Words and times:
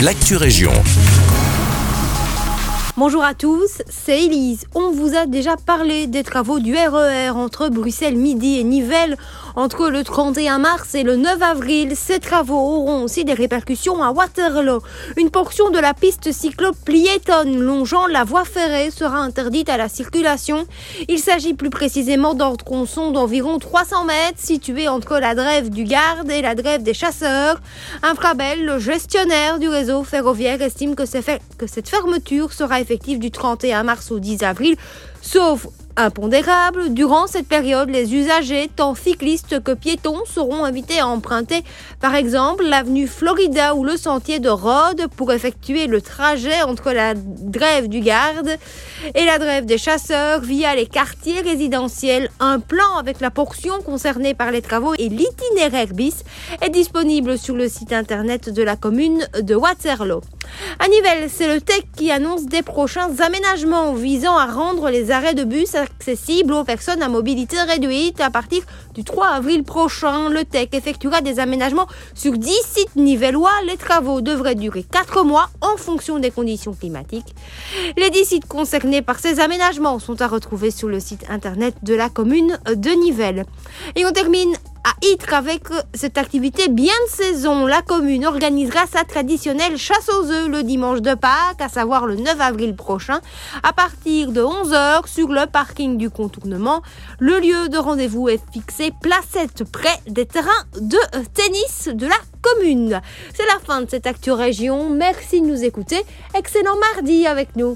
l'actu 0.00 0.36
région. 0.36 0.72
Bonjour 2.98 3.22
à 3.22 3.34
tous, 3.34 3.82
c'est 3.90 4.24
Elise. 4.24 4.64
On 4.74 4.90
vous 4.90 5.14
a 5.14 5.26
déjà 5.26 5.58
parlé 5.58 6.06
des 6.06 6.22
travaux 6.22 6.60
du 6.60 6.74
RER 6.74 7.28
e 7.28 7.30
entre 7.30 7.68
Bruxelles 7.68 8.16
Midi 8.16 8.58
et 8.58 8.64
Nivelles 8.64 9.18
entre 9.54 9.88
le 9.88 10.02
31 10.02 10.58
mars 10.58 10.94
et 10.94 11.02
le 11.02 11.16
9 11.16 11.42
avril. 11.42 11.94
Ces 11.94 12.20
travaux 12.20 12.54
auront 12.54 13.02
aussi 13.02 13.26
des 13.26 13.34
répercussions 13.34 14.02
à 14.02 14.12
Waterloo. 14.12 14.80
Une 15.18 15.28
portion 15.28 15.68
de 15.68 15.78
la 15.78 15.92
piste 15.92 16.32
cyclo-piétonne 16.32 17.58
longeant 17.58 18.06
la 18.06 18.24
voie 18.24 18.46
ferrée 18.46 18.90
sera 18.90 19.18
interdite 19.18 19.68
à 19.68 19.76
la 19.76 19.90
circulation. 19.90 20.66
Il 21.08 21.18
s'agit 21.18 21.52
plus 21.52 21.70
précisément 21.70 22.32
d'un 22.32 22.54
tronçon 22.54 23.10
d'environ 23.10 23.58
300 23.58 24.04
mètres 24.04 24.38
situé 24.38 24.88
entre 24.88 25.18
la 25.18 25.34
drève 25.34 25.68
du 25.68 25.84
garde 25.84 26.30
et 26.30 26.40
la 26.40 26.54
drève 26.54 26.82
des 26.82 26.94
chasseurs. 26.94 27.60
Infrabel, 28.02 28.64
le 28.64 28.78
gestionnaire 28.78 29.58
du 29.58 29.68
réseau 29.68 30.02
ferroviaire, 30.02 30.62
estime 30.62 30.94
que, 30.94 31.04
que 31.58 31.66
cette 31.66 31.90
fermeture 31.90 32.54
sera 32.54 32.80
effectif 32.86 33.18
du 33.18 33.32
31 33.32 33.82
mars 33.82 34.12
au 34.12 34.20
10 34.20 34.44
avril, 34.44 34.76
sauf 35.22 35.66
impondérable. 35.96 36.90
Durant 36.90 37.26
cette 37.26 37.48
période, 37.48 37.88
les 37.88 38.14
usagers, 38.14 38.70
tant 38.74 38.94
cyclistes 38.94 39.62
que 39.62 39.72
piétons, 39.72 40.22
seront 40.26 40.64
invités 40.64 41.00
à 41.00 41.08
emprunter, 41.08 41.64
par 42.00 42.14
exemple, 42.14 42.64
l'avenue 42.64 43.06
Florida 43.06 43.74
ou 43.74 43.82
le 43.82 43.96
sentier 43.96 44.38
de 44.38 44.48
Rhodes 44.48 45.08
pour 45.16 45.32
effectuer 45.32 45.86
le 45.86 46.00
trajet 46.00 46.62
entre 46.62 46.92
la 46.92 47.14
drève 47.14 47.88
du 47.88 48.00
garde 48.00 48.50
et 49.14 49.24
la 49.24 49.38
drève 49.38 49.64
des 49.64 49.78
chasseurs 49.78 50.40
via 50.40 50.74
les 50.74 50.86
quartiers 50.86 51.40
résidentiels. 51.40 52.30
Un 52.38 52.60
plan 52.60 52.96
avec 52.98 53.20
la 53.20 53.30
portion 53.30 53.80
concernée 53.80 54.34
par 54.34 54.50
les 54.50 54.62
travaux 54.62 54.94
et 54.98 55.08
l'itinéraire 55.08 55.92
bis 55.92 56.24
est 56.60 56.70
disponible 56.70 57.38
sur 57.38 57.56
le 57.56 57.68
site 57.68 57.92
internet 57.92 58.50
de 58.50 58.62
la 58.62 58.76
commune 58.76 59.26
de 59.40 59.54
Waterloo. 59.54 60.20
À 60.78 60.88
Nivelles, 60.88 61.30
c'est 61.30 61.52
le 61.52 61.60
TEC 61.60 61.86
qui 61.96 62.10
annonce 62.10 62.46
des 62.46 62.62
prochains 62.62 63.20
aménagements 63.20 63.92
visant 63.94 64.36
à 64.36 64.46
rendre 64.46 64.90
les 64.90 65.10
arrêts 65.10 65.34
de 65.34 65.44
bus 65.44 65.74
accessibles 65.74 66.52
aux 66.52 66.64
personnes 66.64 67.02
à 67.02 67.08
mobilité 67.08 67.60
réduite. 67.62 68.20
À 68.20 68.30
partir 68.30 68.62
du 68.94 69.04
3 69.04 69.28
avril 69.28 69.64
prochain, 69.64 70.28
le 70.28 70.44
TEC 70.44 70.74
effectuera 70.74 71.20
des 71.20 71.38
aménagements 71.38 71.86
sur 72.14 72.32
10 72.32 72.50
sites 72.50 72.96
nivellois. 72.96 73.50
Les 73.66 73.76
travaux 73.76 74.20
devraient 74.20 74.54
durer 74.54 74.82
4 74.82 75.24
mois 75.24 75.50
en 75.60 75.76
fonction 75.76 76.18
des 76.18 76.30
conditions 76.30 76.74
climatiques. 76.74 77.34
Les 77.96 78.10
10 78.10 78.24
sites 78.24 78.46
concernés 78.46 79.02
par 79.02 79.18
ces 79.18 79.40
aménagements 79.40 79.98
sont 79.98 80.20
à 80.20 80.26
retrouver 80.26 80.70
sur 80.70 80.88
le 80.88 81.00
site 81.00 81.24
internet 81.28 81.74
de 81.82 81.94
la 81.94 82.08
commune 82.08 82.58
de 82.66 82.90
Nivelles. 82.90 83.44
Et 83.94 84.04
on 84.06 84.12
termine 84.12 84.54
à 84.86 84.94
Ytre 85.04 85.34
avec 85.34 85.64
cette 85.94 86.16
activité 86.16 86.68
bien 86.68 86.94
de 87.08 87.24
saison. 87.24 87.66
La 87.66 87.82
commune 87.82 88.24
organisera 88.24 88.86
sa 88.86 89.02
traditionnelle 89.02 89.76
chasse 89.76 90.08
aux 90.08 90.30
œufs 90.30 90.48
le 90.48 90.62
dimanche 90.62 91.02
de 91.02 91.14
Pâques, 91.14 91.60
à 91.60 91.68
savoir 91.68 92.06
le 92.06 92.14
9 92.14 92.40
avril 92.40 92.76
prochain, 92.76 93.20
à 93.64 93.72
partir 93.72 94.30
de 94.30 94.40
11h 94.40 95.08
sur 95.08 95.28
le 95.28 95.46
parking 95.46 95.96
du 95.96 96.08
contournement. 96.08 96.82
Le 97.18 97.40
lieu 97.40 97.68
de 97.68 97.78
rendez-vous 97.78 98.28
est 98.28 98.40
fixé 98.52 98.92
placette 99.02 99.64
près 99.64 99.98
des 100.06 100.24
terrains 100.24 100.52
de 100.80 100.98
tennis 101.34 101.88
de 101.92 102.06
la 102.06 102.18
commune. 102.40 103.00
C'est 103.34 103.46
la 103.46 103.58
fin 103.58 103.82
de 103.82 103.90
cette 103.90 104.06
Actu 104.06 104.30
Région. 104.30 104.88
Merci 104.90 105.40
de 105.40 105.46
nous 105.46 105.64
écouter. 105.64 106.00
Excellent 106.34 106.76
mardi 106.94 107.26
avec 107.26 107.56
nous. 107.56 107.74